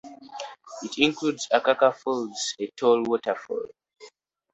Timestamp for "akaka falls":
1.51-2.55